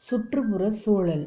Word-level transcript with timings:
சுற்றுப்புற 0.00 0.70
சூழல். 0.70 1.24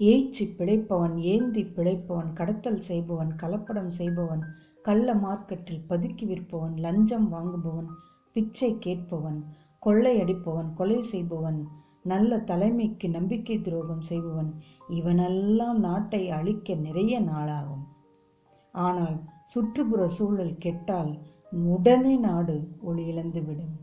ஏய்ச்சி 0.00 0.44
பிழைப்பவன் 0.58 1.16
ஏந்தி 1.32 1.62
பிழைப்பவன் 1.76 2.32
கடத்தல் 2.32 2.80
செய்பவன் 2.80 3.30
கலப்படம் 3.36 3.88
செய்பவன் 3.88 4.42
கள்ள 4.82 5.14
மார்க்கெட்டில் 5.14 5.84
பதுக்கி 5.88 6.24
விற்பவன் 6.26 6.74
லஞ்சம் 6.76 7.28
வாங்குபவன் 7.32 7.88
பிச்சை 8.32 8.78
கேட்பவன் 8.78 9.38
கொள்ளையடிப்பவன் 9.82 10.74
கொலை 10.74 11.00
செய்பவன் 11.02 11.60
நல்ல 12.02 12.38
தலைமைக்கு 12.40 13.06
நம்பிக்கை 13.08 13.60
துரோகம் 13.60 14.00
செய்பவன் 14.00 14.50
இவனெல்லாம் 14.88 15.78
நாட்டை 15.78 16.30
அழிக்க 16.30 16.74
நிறைய 16.74 17.20
நாளாகும். 17.20 17.84
ஆனால் 18.74 19.16
சுற்றுப்புற 19.44 20.08
சூழல் 20.08 20.54
கெட்டால் 20.58 21.12
உடனே 21.50 22.16
நாடு 22.18 22.56
ஒளி 22.80 23.04
இழந்துவிடும். 23.12 23.74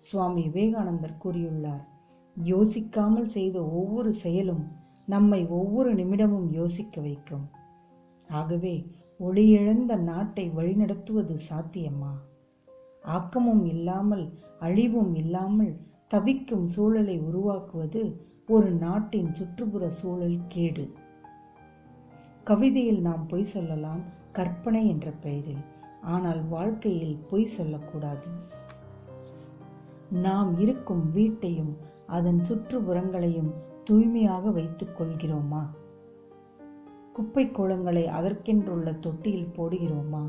சுவாமி 0.00 0.42
விவேகானந்தர் 0.42 1.20
கூறியுள்ளார். 1.24 1.86
யோசிக்காமல் 2.36 3.26
செய்த 3.26 3.64
ஒவ்வொரு 3.64 4.12
செயலும் 4.12 4.64
நம்மை 5.06 5.46
ஒவ்வொரு 5.46 5.94
நிமிடமும் 5.94 6.50
யோசிக்க 6.50 7.00
வைக்கும். 7.00 7.50
ஆகவே 8.28 8.86
ஒளியிழந்த 9.20 9.96
நாட்டை 9.96 10.50
வழிநடத்துவது 10.50 11.36
சாத்தியமா? 11.50 12.12
ஆக்கமும் 13.02 13.64
இல்லாமல் 13.64 14.38
அழிவும் 14.58 15.14
இல்லாமல் 15.14 15.80
தவிக்கும் 16.08 16.66
சூழலை 16.66 17.18
உருவாக்குவது 17.18 18.28
ஒரு 18.46 18.70
நாட்டின் 18.70 19.34
சுற்றுப்புற 19.34 19.88
சூழல் 19.88 20.38
கேடு. 20.48 20.92
கவிதையில் 22.44 23.00
நாம் 23.00 23.26
பொய் 23.26 23.42
சொல்லலாம் 23.42 24.00
கற்பனை 24.32 24.88
என்ற 24.88 25.10
பெயரில். 25.10 25.62
ஆனால் 26.00 26.48
வாழ்க்கையில் 26.48 27.16
பொய் 27.30 27.44
சொல்லக்கூடாது. 27.44 28.28
நாம் 30.10 30.56
இருக்கும் 30.56 31.10
வீட்டையும் 31.10 31.88
அதன் 32.10 32.40
சுற்றுப்புறங்களையும் 32.48 33.50
தூய்மையாக 33.84 34.50
வைத்துக் 34.50 34.96
கொள்கிறோமா? 34.98 35.62
குப்பை 37.12 37.44
கோலங்களை 37.46 38.04
அதற்கென்றுள்ள 38.18 38.98
தொட்டியில் 38.98 39.52
போடுகிறோமா? 39.56 40.22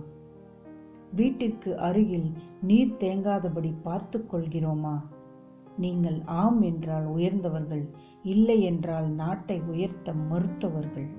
வீட்டிற்கு 1.15 1.77
அருகில் 1.77 2.29
நீர் 2.61 2.95
தேங்காதபடி 2.99 3.71
பார்த்து 3.81 4.19
கொள்கிறோமா? 4.31 4.95
நீங்கள் 5.77 6.21
ஆம் 6.25 6.61
என்றால் 6.61 7.07
உயர்ந்தவர்கள் 7.07 7.85
இல்லை 8.23 8.61
என்றால் 8.61 9.09
நாட்டை 9.09 9.61
உயர்த்த 9.61 10.13
மறுத்தவர்கள். 10.31 11.09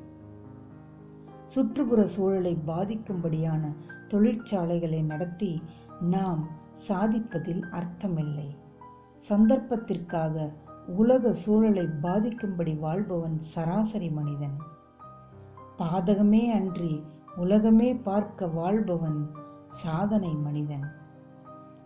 சுற்றுப்புற 1.47 2.07
சூழலை 2.07 2.55
பாதிக்கும்படியான 2.67 3.65
தொழிற்சாலைகளை 4.09 5.01
நடத்தி 5.03 5.63
நாம் 6.01 6.43
சாதிப்பதில் 6.89 7.65
அர்த்தமில்லை. 7.71 8.49
சந்தர்ப்பத்திற்காக 9.29 10.51
உலக 10.97 11.33
சூழலை 11.33 11.85
பாதிக்கும்படி 12.03 12.79
வாழ்பவன் 12.79 13.37
சராசரி 13.41 14.11
மனிதன். 14.11 14.57
பாதகமே 15.79 16.43
அன்றி 16.51 17.03
உலகமே 17.37 17.95
பார்க்க 17.95 18.47
வாழ்பவன் 18.47 19.21
சாதனை 19.67 20.33
மனிதன். 20.35 20.85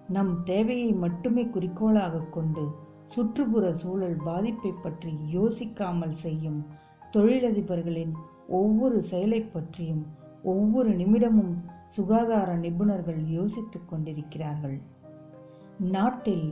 நம் 0.08 0.42
தேவையை 0.42 0.92
மட்டுமே 0.92 1.44
குறிக்கோளாக 1.46 2.24
கொண்டு 2.30 2.64
சுற்றுப்புற 3.04 3.72
சூழல் 3.72 4.16
பாதிப்பை 4.24 4.72
பற்றி 4.72 5.18
யோசிக்காமல் 5.32 6.16
செய்யும் 6.24 6.66
தொழிலதிபர்களின் 7.12 8.14
ஒவ்வொரு 8.48 9.02
செயலை 9.02 9.40
பற்றியும் 9.42 10.04
ஒவ்வொரு 10.42 10.90
நிமிடமும் 10.90 11.54
சுகாதார 11.86 12.56
நிபுணர்கள் 12.56 13.20
யோசித்துக் 13.28 13.88
கொண்டிருக்கிறார்கள். 13.88 14.78
நாட்டில் 15.78 16.46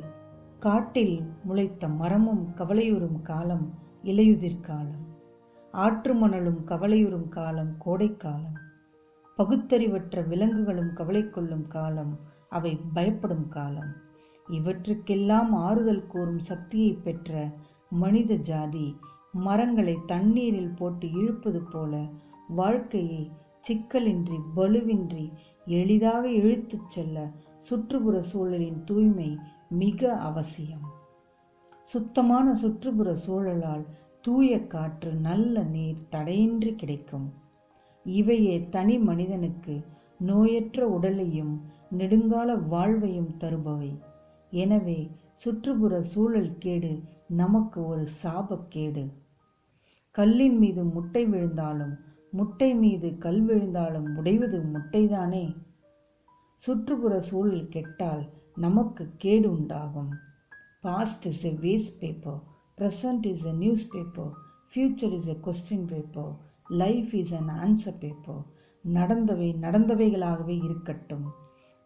காட்டில் 0.65 1.17
முளைத்த 1.45 1.89
மரமும் 1.89 2.55
கவலையுறும் 2.55 3.23
காலம் 3.23 3.65
இலையுதிர் 4.03 4.61
காலம். 4.61 5.03
ஆற்று 5.71 6.15
மணலும் 6.15 6.65
கவலையுறும் 6.65 7.29
காலம் 7.29 7.73
கோடைக்காலம் 7.79 8.57
பகுத்தறிவற்ற 9.39 10.29
விலங்குகளும் 10.29 10.93
கவலை 10.93 11.31
கொள்ளும் 11.31 11.67
காலம் 11.67 12.19
அவை 12.49 12.81
பயப்படும் 12.93 13.49
காலம். 13.49 13.93
இவற்றுக்கெல்லாம் 14.49 15.53
ஆறுதல் 15.53 16.07
கூறும் 16.07 16.39
சக்தியை 16.39 16.93
பெற்ற 16.93 17.51
மனித 17.91 18.35
ஜாதி 18.35 18.97
மரங்களை 19.33 19.99
தண்ணீரில் 20.07 20.75
போட்டு 20.75 21.11
இழுப்பது 21.11 21.63
போல 21.71 22.05
வாழ்க்கையை 22.49 23.31
சிக்கலின்றி 23.69 24.39
வலுவின்றி 24.57 25.33
எளிதாக 25.67 26.25
இழுத்துச் 26.31 26.89
செல்ல 26.89 27.31
சுற்றுப்புற 27.59 28.23
சூழலின் 28.33 28.85
தூய்மை 28.85 29.39
மிக 29.79 30.11
அவசியம். 30.21 30.87
சுத்தமான 31.83 32.55
சுற்றுப்புற 32.55 33.11
சூழலால் 33.27 33.85
தூய 34.21 34.51
காற்று 34.67 35.11
நல்ல 35.27 35.63
நீர் 35.75 36.09
தடையின்றி 36.09 36.73
கிடைக்கும். 36.75 37.27
இவையே 38.07 38.57
தனி 38.69 38.97
மனிதனுக்கு 38.99 39.75
நோயற்ற 40.27 40.81
உடலையும் 40.97 41.55
நெடுங்கால 41.99 42.51
வாழ்வையும் 42.69 43.33
தருபவை. 43.39 43.93
எனவே 44.53 45.01
சுற்றுப்புற 45.33 45.95
சூழல் 46.03 46.53
கேடு 46.59 46.93
நமக்கு 47.29 47.81
ஒரு 47.87 48.05
சாபக்கேடு. 48.23 49.05
கல்லின் 50.15 50.59
மீது 50.59 50.83
முட்டை 50.85 51.23
விழுந்தாலும் 51.27 51.95
முட்டை 52.31 52.75
மீது 52.75 53.09
கல் 53.19 53.43
விழுந்தாலும் 53.43 54.09
உடைவது 54.17 54.59
முட்டைதானே? 54.75 55.45
சுற்றுப்புற 56.57 57.15
சூழல் 57.21 57.69
கெட்டால் 57.69 58.25
நமக்கு 58.57 59.11
கேடு 59.17 59.51
உண்டாகும். 59.51 60.15
Past 60.81 61.27
is 61.27 61.45
a 61.45 61.53
waste 61.53 61.99
paper 62.01 62.43
present 62.79 63.27
is 63.27 63.45
a 63.45 63.53
newspaper 63.89 64.33
future 64.75 65.13
is 65.13 65.29
a 65.29 65.39
question 65.45 65.87
paper 65.87 66.37
life 66.69 67.15
is 67.15 67.35
an 67.35 67.49
answer 67.49 67.99
paper 67.99 68.43
நடந்தவை 68.95 69.55
நடந்தவைகளாகவே 69.61 70.65
இருக்கட்டும். 70.65 71.31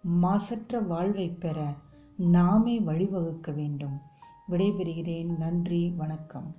மாசற்ற 0.02 0.80
வாழ்வை 0.80 1.28
பெற 1.28 1.74
நாமே 2.16 2.80
வழிவகுக்க 2.80 3.54
வேண்டும். 3.54 3.98
விடைபெறுகிறேன். 4.50 5.38
நன்றி. 5.38 5.90
வணக்கம். 5.96 6.54